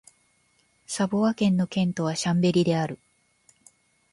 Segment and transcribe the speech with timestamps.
[0.87, 2.97] サヴォワ県の県都はシャンベリである